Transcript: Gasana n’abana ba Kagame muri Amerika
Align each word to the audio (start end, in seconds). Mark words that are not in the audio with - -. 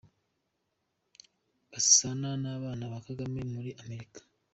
Gasana 1.71 2.29
n’abana 2.43 2.83
ba 2.91 2.99
Kagame 3.07 3.39
muri 3.53 3.69
Amerika 3.83 4.19